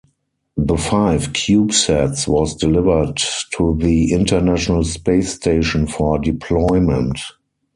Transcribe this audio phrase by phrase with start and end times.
[0.57, 3.17] The five CubeSats was delivered
[3.55, 7.19] to the International Space Station for deployment.